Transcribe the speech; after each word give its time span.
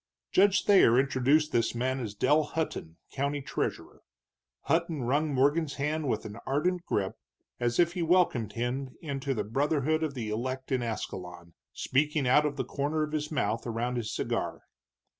Judge 0.31 0.63
Thayer 0.63 0.99
introduced 0.99 1.51
this 1.51 1.75
man 1.75 1.99
as 1.99 2.15
Dell 2.15 2.41
Hutton, 2.41 2.97
county 3.13 3.39
treasurer. 3.39 4.01
Hutton 4.61 5.03
wrung 5.03 5.31
Morgan's 5.31 5.75
hand 5.75 6.09
with 6.09 6.25
ardent 6.47 6.83
grip, 6.87 7.13
as 7.59 7.77
if 7.79 7.93
he 7.93 8.01
welcomed 8.01 8.53
him 8.53 8.95
into 9.03 9.35
the 9.35 9.43
brotherhood 9.43 10.01
of 10.01 10.15
the 10.15 10.31
elect 10.31 10.71
in 10.71 10.81
Ascalon, 10.81 11.53
speaking 11.71 12.27
out 12.27 12.47
of 12.47 12.55
the 12.55 12.65
corner 12.65 13.03
of 13.03 13.11
his 13.11 13.31
mouth 13.31 13.67
around 13.67 13.97
his 13.97 14.11
cigar. 14.11 14.61